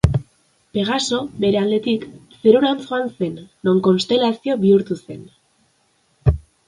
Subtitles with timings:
[0.77, 2.07] Pegaso, bere aldetik,
[2.45, 3.35] zerurantz joan zen,
[3.69, 5.21] non konstelazio bihurtu zen.